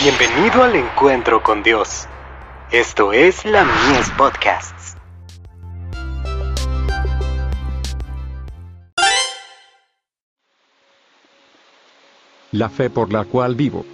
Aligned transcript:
Bienvenido 0.00 0.62
al 0.62 0.76
encuentro 0.76 1.42
con 1.42 1.64
Dios. 1.64 2.06
Esto 2.70 3.12
es 3.12 3.44
la 3.44 3.64
Mies 3.64 4.08
Podcasts. 4.10 4.96
La 12.52 12.68
fe 12.68 12.90
por 12.90 13.12
la 13.12 13.24
cual 13.24 13.56
vivo. 13.56 13.84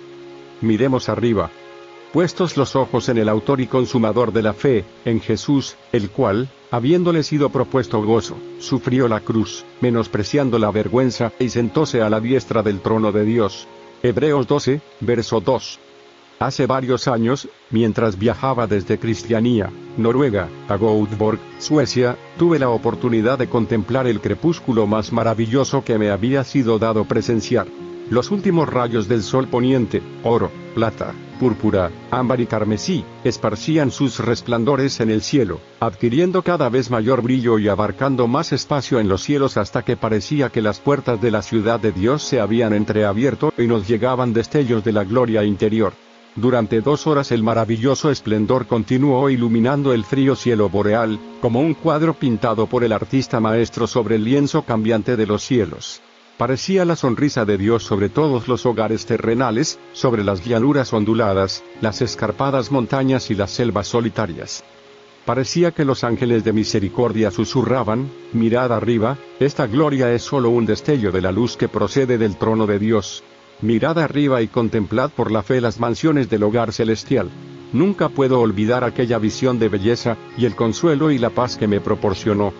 Miremos 0.61 1.09
arriba. 1.09 1.49
Puestos 2.13 2.59
los 2.59 2.77
ojos 2.77 3.09
en 3.09 3.17
el 3.17 3.31
autor 3.31 3.63
y 3.63 3.67
consumador 3.67 4.35
de 4.35 4.43
la 4.43 4.53
fe, 4.53 4.85
en 5.07 5.23
Jesús, 5.23 5.77
el 5.91 6.11
cual, 6.11 6.51
habiéndole 6.71 7.23
sido 7.23 7.49
propuesto 7.49 8.03
gozo, 8.03 8.37
sufrió 8.59 9.09
la 9.09 9.21
cruz, 9.21 9.65
menospreciando 9.81 10.59
la 10.59 10.71
vergüenza, 10.71 11.33
y 11.39 11.49
sentóse 11.49 12.03
a 12.03 12.11
la 12.11 12.21
diestra 12.21 12.63
del 12.63 12.81
trono 12.81 13.11
de 13.11 13.25
Dios. 13.25 13.67
Hebreos 14.03 14.47
12, 14.47 14.83
verso 15.01 15.41
2. 15.41 15.81
Hace 16.39 16.67
varios 16.67 17.07
años, 17.09 17.49
mientras 17.71 18.19
viajaba 18.19 18.67
desde 18.67 18.99
Cristianía, 18.99 19.71
Noruega, 19.97 20.49
a 20.69 20.77
Göteborg, 20.77 21.39
Suecia, 21.59 22.17
tuve 22.39 22.59
la 22.59 22.69
oportunidad 22.69 23.39
de 23.39 23.49
contemplar 23.49 24.07
el 24.07 24.21
crepúsculo 24.21 24.87
más 24.87 25.13
maravilloso 25.13 25.85
que 25.85 25.97
me 25.97 26.11
había 26.11 26.43
sido 26.43 26.79
dado 26.79 27.05
presenciar. 27.05 27.67
Los 28.11 28.31
últimos 28.31 28.69
rayos 28.69 29.09
del 29.09 29.23
sol 29.23 29.49
poniente, 29.49 30.03
oro, 30.25 30.51
plata, 30.75 31.15
púrpura, 31.41 31.91
ámbar 32.11 32.41
y 32.41 32.47
carmesí, 32.47 33.05
esparcían 33.23 33.91
sus 33.91 34.19
resplandores 34.19 35.01
en 35.01 35.11
el 35.11 35.23
cielo, 35.23 35.61
adquiriendo 35.81 36.43
cada 36.43 36.69
vez 36.69 36.91
mayor 36.91 37.23
brillo 37.23 37.59
y 37.59 37.69
abarcando 37.69 38.27
más 38.27 38.53
espacio 38.53 39.01
en 39.01 39.09
los 39.09 39.23
cielos 39.23 39.57
hasta 39.57 39.83
que 39.83 39.97
parecía 39.97 40.51
que 40.51 40.63
las 40.63 40.81
puertas 40.81 41.21
de 41.23 41.31
la 41.31 41.43
ciudad 41.43 41.81
de 41.81 41.93
Dios 41.93 42.23
se 42.23 42.41
habían 42.41 42.75
entreabierto 42.75 43.53
y 43.57 43.67
nos 43.67 43.89
llegaban 43.89 44.33
destellos 44.33 44.85
de 44.85 44.93
la 44.93 45.05
gloria 45.05 45.45
interior. 45.45 45.95
Durante 46.37 46.81
dos 46.81 47.07
horas 47.07 47.31
el 47.31 47.45
maravilloso 47.45 48.11
esplendor 48.11 48.67
continuó 48.67 49.31
iluminando 49.31 49.93
el 49.93 50.05
frío 50.05 50.35
cielo 50.35 50.69
boreal, 50.69 51.21
como 51.41 51.61
un 51.61 51.75
cuadro 51.75 52.15
pintado 52.15 52.67
por 52.67 52.83
el 52.83 52.93
artista 52.93 53.39
maestro 53.39 53.87
sobre 53.87 54.17
el 54.17 54.25
lienzo 54.25 54.63
cambiante 54.63 55.17
de 55.17 55.27
los 55.27 55.45
cielos. 55.45 56.03
Parecía 56.37 56.85
la 56.85 56.97
sonrisa 56.97 57.45
de 57.45 57.57
Dios 57.57 57.85
sobre 57.85 58.09
todos 58.09 58.49
los 58.49 58.67
hogares 58.67 59.07
terrenales, 59.07 59.79
sobre 59.93 60.25
las 60.25 60.45
llanuras 60.45 60.93
onduladas, 60.93 61.63
las 61.81 62.03
escarpadas 62.03 62.73
montañas 62.73 63.31
y 63.31 63.37
las 63.37 63.53
selvas 63.53 63.87
solitarias. 63.87 64.65
Parecía 65.25 65.71
que 65.71 65.85
los 65.85 66.03
ángeles 66.03 66.43
de 66.43 66.53
misericordia 66.53 67.31
susurraban, 67.31 68.11
mirad 68.33 68.73
arriba, 68.73 69.17
esta 69.39 69.69
gloria 69.69 70.13
es 70.13 70.23
solo 70.23 70.51
un 70.51 70.67
destello 70.67 71.13
de 71.13 71.23
la 71.23 71.31
luz 71.31 71.57
que 71.57 71.69
procede 71.69 72.19
del 72.19 72.37
trono 72.37 72.67
de 72.67 72.81
Dios. 72.81 73.23
Mirad 73.61 73.99
arriba 73.99 74.43
y 74.43 74.49
contemplad 74.49 75.11
por 75.11 75.31
la 75.31 75.43
fe 75.43 75.61
las 75.61 75.81
mansiones 75.81 76.29
del 76.29 76.43
hogar 76.43 76.73
celestial. 76.73 77.31
Nunca 77.73 78.09
puedo 78.09 78.41
olvidar 78.41 78.85
aquella 78.85 79.19
visión 79.19 79.59
de 79.59 79.69
belleza, 79.69 80.17
y 80.37 80.45
el 80.45 80.55
consuelo 80.55 81.11
y 81.11 81.19
la 81.19 81.31
paz 81.31 81.57
que 81.57 81.67
me 81.67 81.81
proporcionó. 81.81 82.53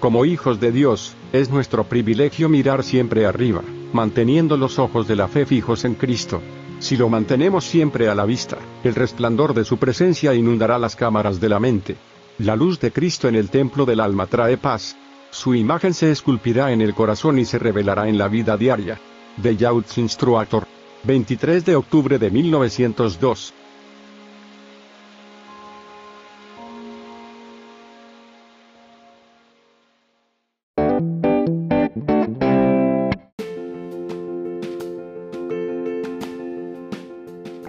Como 0.00 0.24
hijos 0.24 0.60
de 0.60 0.72
Dios, 0.72 1.14
es 1.32 1.50
nuestro 1.50 1.84
privilegio 1.84 2.48
mirar 2.48 2.84
siempre 2.84 3.26
arriba, 3.26 3.62
manteniendo 3.92 4.56
los 4.56 4.78
ojos 4.78 5.08
de 5.08 5.16
la 5.16 5.28
fe 5.28 5.46
fijos 5.46 5.84
en 5.84 5.94
Cristo. 5.94 6.40
Si 6.78 6.96
lo 6.96 7.08
mantenemos 7.08 7.64
siempre 7.64 8.08
a 8.08 8.14
la 8.14 8.26
vista, 8.26 8.58
el 8.84 8.94
resplandor 8.94 9.54
de 9.54 9.64
su 9.64 9.78
presencia 9.78 10.34
inundará 10.34 10.78
las 10.78 10.94
cámaras 10.96 11.40
de 11.40 11.48
la 11.48 11.58
mente. 11.58 11.96
La 12.38 12.54
luz 12.54 12.78
de 12.78 12.92
Cristo 12.92 13.28
en 13.28 13.34
el 13.34 13.48
templo 13.48 13.86
del 13.86 14.00
alma 14.00 14.26
trae 14.26 14.58
paz. 14.58 14.96
Su 15.30 15.54
imagen 15.54 15.94
se 15.94 16.10
esculpirá 16.10 16.72
en 16.72 16.82
el 16.82 16.94
corazón 16.94 17.38
y 17.38 17.46
se 17.46 17.58
revelará 17.58 18.08
en 18.08 18.18
la 18.18 18.28
vida 18.28 18.58
diaria. 18.58 19.00
Youth 19.42 19.98
Instructor. 19.98 20.66
23 21.04 21.64
de 21.64 21.76
octubre 21.76 22.18
de 22.18 22.30
1902. 22.30 23.54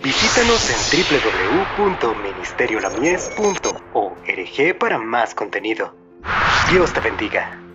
Visítanos 0.03 0.69
en 0.69 0.78
www.ministeriolamies.org 1.78 4.78
para 4.80 4.97
más 4.97 5.36
contenido. 5.36 5.94
Dios 6.72 6.92
te 6.94 7.02
bendiga. 7.02 7.67